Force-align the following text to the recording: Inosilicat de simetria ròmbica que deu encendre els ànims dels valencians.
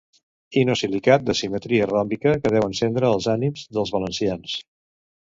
Inosilicat 0.59 1.27
de 1.27 1.35
simetria 1.39 1.87
ròmbica 1.91 2.33
que 2.45 2.53
deu 2.55 2.65
encendre 2.69 3.11
els 3.13 3.29
ànims 3.35 3.67
dels 3.79 3.93
valencians. 3.97 4.57